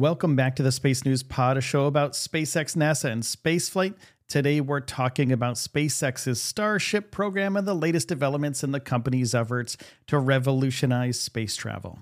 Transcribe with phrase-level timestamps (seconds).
[0.00, 3.96] Welcome back to the Space News Pod, a show about SpaceX, NASA, and spaceflight.
[4.28, 9.76] Today, we're talking about SpaceX's Starship program and the latest developments in the company's efforts
[10.06, 11.98] to revolutionize space travel.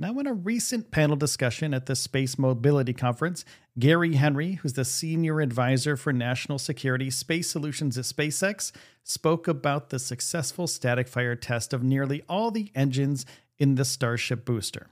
[0.00, 3.44] Now, in a recent panel discussion at the Space Mobility Conference,
[3.78, 8.72] Gary Henry, who's the Senior Advisor for National Security Space Solutions at SpaceX,
[9.04, 13.24] spoke about the successful static fire test of nearly all the engines
[13.58, 14.88] in the Starship booster.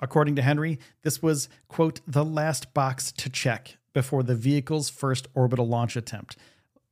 [0.00, 5.26] According to Henry, this was, quote, the last box to check before the vehicle's first
[5.34, 6.36] orbital launch attempt,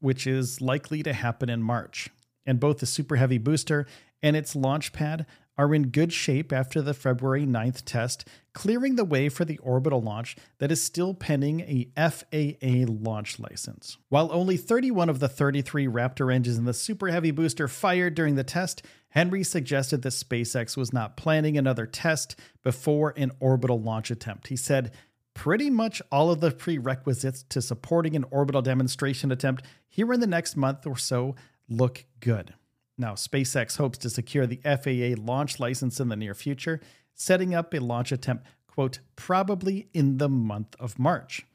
[0.00, 2.08] which is likely to happen in March.
[2.46, 3.86] And both the Super Heavy booster
[4.22, 9.04] and its launch pad are in good shape after the February 9th test, clearing the
[9.04, 13.96] way for the orbital launch that is still pending a FAA launch license.
[14.08, 18.34] While only 31 of the 33 Raptor engines in the Super Heavy booster fired during
[18.34, 24.10] the test, Henry suggested that SpaceX was not planning another test before an orbital launch
[24.10, 24.48] attempt.
[24.48, 24.92] He said,
[25.34, 30.26] pretty much all of the prerequisites to supporting an orbital demonstration attempt here in the
[30.26, 31.34] next month or so
[31.68, 32.54] look good.
[32.96, 36.80] Now, SpaceX hopes to secure the FAA launch license in the near future,
[37.12, 41.46] setting up a launch attempt, quote, probably in the month of March.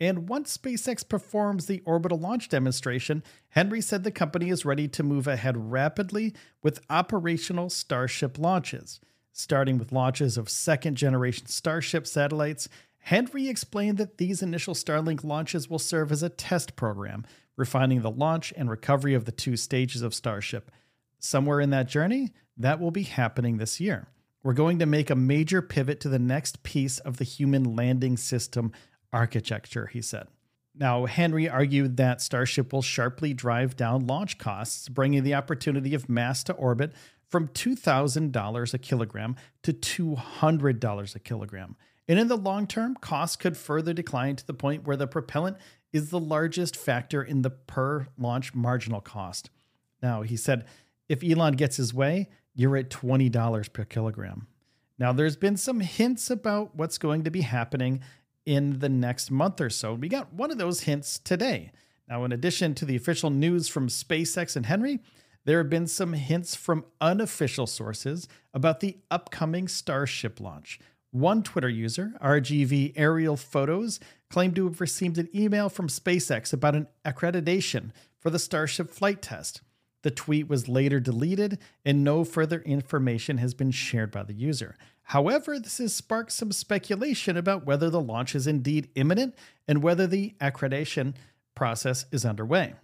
[0.00, 5.02] And once SpaceX performs the orbital launch demonstration, Henry said the company is ready to
[5.02, 8.98] move ahead rapidly with operational Starship launches.
[9.32, 12.68] Starting with launches of second generation Starship satellites
[13.00, 17.26] Henry explained that these initial Starlink launches will serve as a test program,
[17.56, 20.70] refining the launch and recovery of the two stages of Starship.
[21.18, 24.08] Somewhere in that journey, that will be happening this year.
[24.42, 28.16] We're going to make a major pivot to the next piece of the human landing
[28.16, 28.72] system
[29.12, 30.28] architecture, he said.
[30.74, 36.08] Now, Henry argued that Starship will sharply drive down launch costs, bringing the opportunity of
[36.08, 36.92] mass to orbit
[37.28, 41.76] from $2,000 a kilogram to $200 a kilogram.
[42.10, 45.58] And in the long term, costs could further decline to the point where the propellant
[45.92, 49.48] is the largest factor in the per launch marginal cost.
[50.02, 50.64] Now, he said,
[51.08, 54.48] if Elon gets his way, you're at $20 per kilogram.
[54.98, 58.00] Now, there's been some hints about what's going to be happening
[58.44, 59.94] in the next month or so.
[59.94, 61.70] We got one of those hints today.
[62.08, 64.98] Now, in addition to the official news from SpaceX and Henry,
[65.44, 70.80] there have been some hints from unofficial sources about the upcoming Starship launch.
[71.12, 73.98] One Twitter user, RGV Aerial Photos,
[74.28, 77.90] claimed to have received an email from SpaceX about an accreditation
[78.20, 79.62] for the Starship flight test.
[80.02, 84.76] The tweet was later deleted, and no further information has been shared by the user.
[85.02, 89.34] However, this has sparked some speculation about whether the launch is indeed imminent
[89.66, 91.14] and whether the accreditation
[91.56, 92.74] process is underway.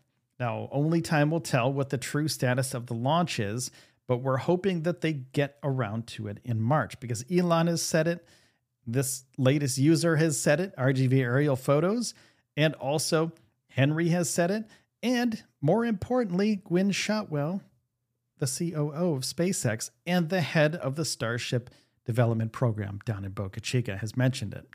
[0.40, 3.70] Now, only time will tell what the true status of the launch is,
[4.06, 8.06] but we're hoping that they get around to it in March because Elon has said
[8.06, 8.26] it.
[8.86, 12.14] This latest user has said it, RGV Aerial Photos,
[12.56, 13.32] and also
[13.68, 14.64] Henry has said it.
[15.02, 17.62] And more importantly, Gwynne Shotwell,
[18.38, 21.70] the COO of SpaceX and the head of the Starship
[22.04, 24.68] development program down in Boca Chica, has mentioned it.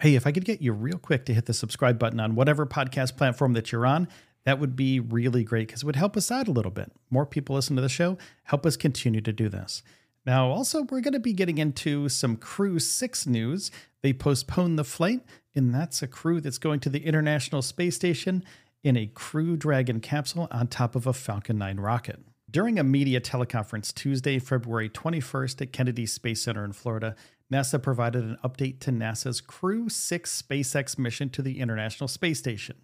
[0.00, 2.66] Hey, if I could get you real quick to hit the subscribe button on whatever
[2.66, 4.08] podcast platform that you're on,
[4.44, 6.92] that would be really great because it would help us out a little bit.
[7.10, 9.82] More people listen to the show, help us continue to do this.
[10.26, 13.70] Now, also, we're going to be getting into some Crew 6 news.
[14.02, 15.20] They postponed the flight,
[15.54, 18.42] and that's a crew that's going to the International Space Station
[18.82, 22.20] in a Crew Dragon capsule on top of a Falcon 9 rocket.
[22.50, 27.16] During a media teleconference Tuesday, February 21st at Kennedy Space Center in Florida,
[27.52, 32.76] NASA provided an update to NASA's Crew 6 SpaceX mission to the International Space Station.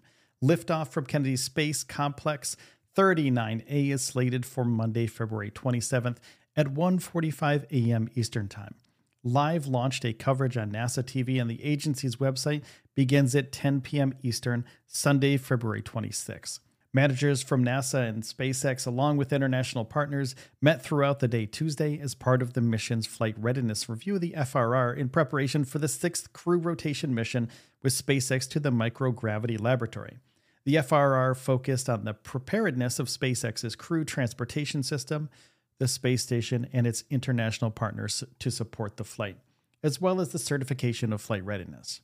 [0.42, 2.56] Liftoff from Kennedy Space Complex
[2.96, 6.16] 39A is slated for Monday, February 27th
[6.56, 8.08] at 1:45 a.m.
[8.14, 8.74] Eastern Time.
[9.22, 12.62] Live launched a coverage on NASA TV and the agency's website
[12.94, 14.14] begins at 10 p.m.
[14.22, 16.60] Eastern, Sunday, February 26th.
[16.94, 22.14] Managers from NASA and SpaceX, along with international partners, met throughout the day Tuesday as
[22.14, 26.32] part of the mission's flight readiness review of the FRR in preparation for the sixth
[26.32, 27.50] crew rotation mission
[27.82, 30.16] with SpaceX to the microgravity laboratory.
[30.64, 35.30] The FRR focused on the preparedness of SpaceX's crew transportation system,
[35.78, 39.38] the space station, and its international partners to support the flight,
[39.82, 42.02] as well as the certification of flight readiness.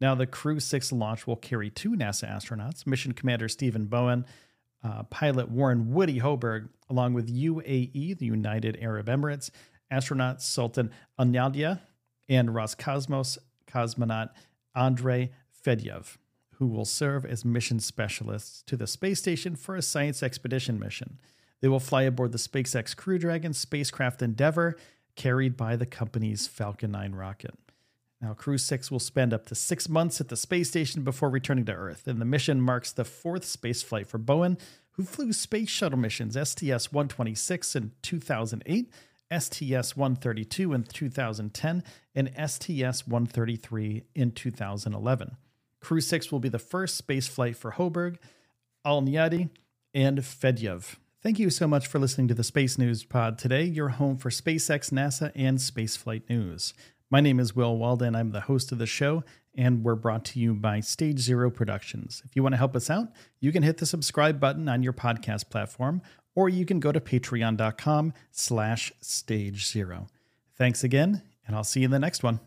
[0.00, 4.24] Now, the Crew 6 launch will carry two NASA astronauts, Mission Commander Stephen Bowen,
[4.82, 9.50] uh, pilot Warren Woody Hoburg, along with UAE, the United Arab Emirates,
[9.90, 11.78] astronaut Sultan Al
[12.28, 14.30] and Roscosmos cosmonaut
[14.74, 15.30] Andrei
[15.64, 16.16] Fedyaev
[16.58, 21.18] who will serve as mission specialists to the space station for a science expedition mission.
[21.60, 24.76] They will fly aboard the SpaceX Crew Dragon spacecraft Endeavour,
[25.14, 27.54] carried by the company's Falcon 9 rocket.
[28.20, 31.64] Now, Crew 6 will spend up to six months at the space station before returning
[31.66, 34.58] to Earth, and the mission marks the fourth space flight for Bowen,
[34.92, 38.92] who flew space shuttle missions STS 126 in 2008,
[39.38, 41.84] STS 132 in 2010,
[42.16, 45.36] and STS 133 in 2011.
[45.80, 48.16] Crew 6 will be the first space flight for Hoburg,
[48.84, 49.50] Al Neyadi,
[49.94, 50.96] and Fedyaev.
[51.22, 54.30] Thank you so much for listening to the Space News Pod today, your home for
[54.30, 56.74] SpaceX, NASA, and spaceflight news.
[57.10, 58.14] My name is Will Walden.
[58.14, 59.24] I'm the host of the show,
[59.56, 62.22] and we're brought to you by Stage Zero Productions.
[62.24, 63.08] If you want to help us out,
[63.40, 66.02] you can hit the subscribe button on your podcast platform,
[66.36, 70.06] or you can go to patreon.com slash stage zero.
[70.56, 72.38] Thanks again, and I'll see you in the next one.